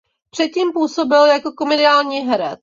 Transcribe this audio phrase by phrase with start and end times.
[0.29, 2.59] Předtím působil jako komediální herec.